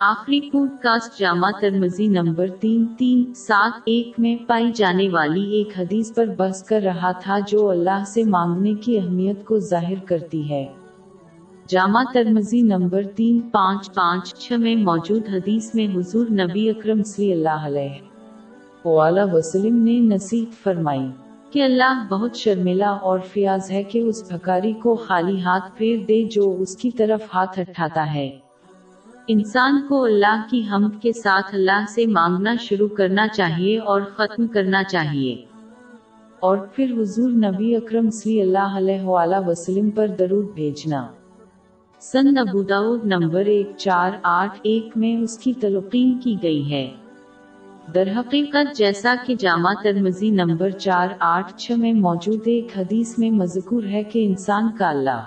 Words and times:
آخری 0.00 0.50
pod 0.52 0.68
cost 0.82 1.18
جامع 1.18 1.50
ترمزی 1.60 2.06
number 2.06 2.46
تین 2.60 2.86
تین، 2.98 3.34
سات، 3.34 3.80
ایک 3.84 4.12
میں 4.18 4.36
پائی 4.46 4.72
جانے 4.72 5.08
والی 5.08 5.50
ایک 5.50 5.78
حدیث 5.78 6.14
پر 6.14 6.26
بحث 6.26 6.62
کر 6.62 6.80
رہا 6.84 7.12
تھا 7.12 7.38
جو 7.48 7.70
اللہ 7.70 8.04
سے 8.06 8.24
مانگنے 8.24 8.74
کی 8.74 8.98
اہمیت 8.98 9.44
کو 9.44 9.58
ظاہر 9.58 10.04
کرتی 10.06 10.50
ہے۔ 10.50 10.66
جامع 11.68 12.02
ترمزی 12.12 12.60
نمبر 12.60 13.02
تین، 13.02 13.40
پانچ 13.40 13.94
پانچ، 13.94 14.34
چھ 14.34 14.52
میں 14.52 14.76
موجود 14.76 15.22
حدیث 15.32 15.74
میں 15.74 15.86
حضور 15.96 16.26
نبی 16.30 16.70
اکرم 16.70 17.02
صلی 17.02 17.32
اللہ 17.32 17.66
علیہ 17.66 17.98
وآلہ 18.84 19.32
وسلم 19.32 19.76
نے 19.76 20.00
نصیحت 20.00 20.62
فرمائی 20.62 21.06
کہ 21.50 21.62
اللہ 21.62 22.06
بہت 22.08 22.36
شرمیلا 22.36 22.90
اور 22.90 23.18
فیاض 23.32 23.70
ہے 23.70 23.82
کہ 23.82 23.98
اس 23.98 24.32
بھکاری 24.32 24.72
کو 24.72 24.96
خالی 24.96 25.40
ہاتھ 25.40 25.78
پھیر 25.78 26.04
دے 26.08 26.24
جو 26.24 26.56
اس 26.58 26.76
کی 26.76 26.90
طرف 26.90 27.20
ہاتھ 27.34 27.58
اٹھاتا 27.58 28.14
ہے۔ 28.14 28.30
انسان 29.30 29.86
کو 29.88 30.04
اللہ 30.04 30.42
کی 30.50 30.62
حمد 30.72 31.02
کے 31.02 31.12
ساتھ 31.12 31.54
اللہ 31.54 31.84
سے 31.88 32.06
مانگنا 32.06 32.54
شروع 32.60 32.88
کرنا 32.88 33.28
چاہیے 33.28 33.78
اور 33.78 34.00
ختم 34.16 34.46
کرنا 34.46 34.82
چاہیے۔ 34.84 35.44
اور 36.40 36.58
پھر 36.58 36.92
حضور 37.00 37.30
نبی 37.30 37.76
اکرم 37.76 38.10
صلی 38.10 38.40
اللہ 38.40 38.76
علیہ 38.76 39.00
وآلہ 39.02 39.36
وسلم 39.46 39.90
پر 39.90 40.06
درود 40.06 40.54
بھیجنا۔ 40.54 41.06
سن 42.00 42.38
ابو 42.38 42.62
داود 42.62 43.04
نمبر 43.04 43.44
ایک 43.44 43.70
چار 43.76 44.10
آٹھ 44.22 44.58
ایک 44.62 44.96
میں 44.96 45.16
اس 45.16 45.38
کی 45.38 45.52
تلقین 45.52 46.18
کی 46.18 46.36
گئی 46.42 46.72
ہے۔ 46.72 46.90
در 47.94 48.08
حقیقت 48.16 48.76
جیسا 48.76 49.14
کہ 49.26 49.34
جامع 49.34 49.72
ترمزی 49.82 50.30
نمبر 50.30 50.70
چار 50.70 51.08
آٹھ 51.18 51.52
چھ 51.56 51.72
میں 51.72 51.92
موجود 51.92 52.40
ایک 52.44 52.78
حدیث 52.78 53.18
میں 53.18 53.30
مذکور 53.30 53.82
ہے 53.82 54.02
کہ 54.02 54.26
انسان 54.26 54.70
کا 54.78 54.90
اللہ 54.90 55.22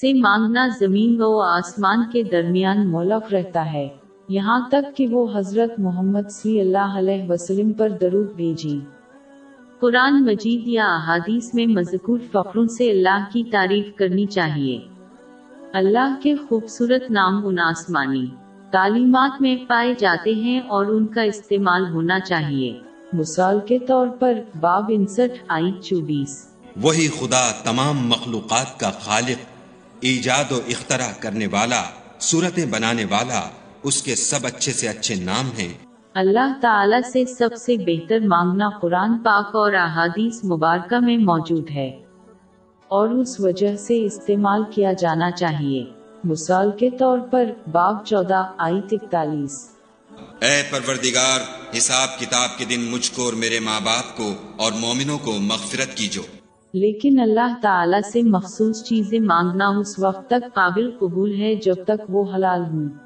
سے 0.00 0.14
مانگنا 0.14 0.68
زمین 0.80 1.16
و 1.20 1.40
آسمان 1.40 1.98
کے 2.12 2.22
درمیان 2.22 2.88
مولف 2.88 3.32
رہتا 3.32 3.72
ہے۔ 3.72 3.88
یہاں 4.28 4.68
تک 4.68 4.96
کہ 4.96 5.06
وہ 5.06 5.28
حضرت 5.34 5.80
محمد 5.80 6.30
صلی 6.30 6.60
اللہ 6.60 6.98
علیہ 6.98 7.30
وسلم 7.30 7.72
پر 7.72 7.88
درود 7.88 8.32
بھیجی۔ 8.32 8.80
قرآن 9.80 10.24
مجید 10.24 10.68
یا 10.68 10.96
احادیث 10.96 11.54
میں 11.54 11.66
مذکور 11.66 12.18
فخروں 12.32 12.66
سے 12.66 12.90
اللہ 12.90 13.24
کی 13.32 13.44
تعریف 13.44 13.86
کرنی 13.96 14.26
چاہیے۔ 14.26 14.80
اللہ 15.72 16.14
کے 16.22 16.34
خوبصورت 16.48 17.10
نام 17.10 17.46
ان 17.46 17.58
آسمانی 17.58 18.26
تعلیمات 18.70 19.42
میں 19.42 19.56
پائے 19.68 19.94
جاتے 19.98 20.34
ہیں 20.34 20.60
اور 20.60 20.86
ان 20.86 21.06
کا 21.06 21.22
استعمال 21.22 21.90
ہونا 21.90 22.20
چاہیے۔ 22.20 22.80
مثال 23.12 23.58
کے 23.66 23.78
طور 23.78 24.06
پر 24.18 24.32
باب 24.60 24.84
انسٹھ 24.88 25.44
آئی 25.48 25.72
چوبیس۔ 25.82 26.56
وہی 26.82 27.08
خدا 27.08 27.52
تمام 27.64 28.08
مخلوقات 28.08 28.80
کا 28.80 28.90
خالق 28.90 29.55
ایجاد 30.00 30.52
و 30.52 30.60
اختراع 30.68 31.12
کرنے 31.20 31.46
والا 31.46 31.82
صورتیں 32.20 32.66
بنانے 32.66 33.04
والا 33.04 33.48
اس 33.82 34.02
کے 34.02 34.14
سب 34.14 34.46
اچھے 34.46 34.72
سے 34.72 34.88
اچھے 34.88 35.14
نام 35.14 35.50
ہیں۔ 35.58 35.72
اللہ 36.14 36.52
تعالی 36.60 37.10
سے 37.10 37.24
سب 37.24 37.48
سے 37.60 37.76
بہتر 37.76 38.18
مانگنا 38.20 38.70
قرآن 38.82 39.18
پاک 39.18 39.56
اور 39.56 39.72
احادیث 39.72 40.44
مبارکہ 40.44 41.00
میں 41.00 41.18
موجود 41.18 41.70
ہے۔ 41.70 42.02
اور 42.88 43.08
اس 43.08 43.40
وجہ 43.40 43.76
سے 43.76 44.04
استعمال 44.04 44.62
کیا 44.74 44.92
جانا 44.92 45.30
چاہیے۔ 45.30 45.84
مثال 46.24 46.70
کے 46.78 46.90
طور 46.90 47.18
پر 47.30 47.44
باب 47.72 48.06
چودہ 48.06 48.52
آئی 48.58 48.80
اکتالیس۔ 48.92 49.68
اے 50.40 50.62
پروردگار 50.70 51.40
حساب 51.78 52.20
کتاب 52.20 52.58
کے 52.58 52.64
دن 52.64 52.80
مجھ 52.80 53.12
کو 53.12 53.24
اور 53.24 53.32
میرے 53.32 53.60
ماں 53.60 53.80
باپ 53.80 54.16
کو 54.16 54.34
اور 54.56 54.72
مومنوں 54.72 55.18
کو 55.18 55.32
مغفرت 55.32 55.94
کیجو۔ 55.94 56.22
لیکن 56.76 57.18
اللہ 57.20 57.54
تعالی 57.62 58.02
سے 58.12 58.22
مخصوص 58.22 58.82
چیزیں 58.84 59.20
مانگنا 59.20 59.68
اس 59.68 59.98
وقت 59.98 60.30
تک 60.30 60.54
قابل 60.54 60.90
قبول 60.98 61.34
ہے 61.34 61.54
جب 61.54 61.74
تک 61.86 62.02
وہ 62.08 62.24
حلال 62.34 62.60
ہوں۔ 62.60 63.05